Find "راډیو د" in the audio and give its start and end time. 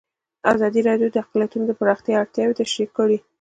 0.89-1.15